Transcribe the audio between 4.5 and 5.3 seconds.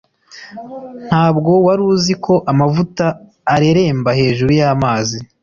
yamazi